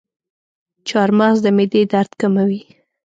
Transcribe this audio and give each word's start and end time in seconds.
چارمغز 0.87 1.37
د 1.43 1.47
معدې 1.57 1.81
درد 1.91 2.11
کموي. 2.21 2.61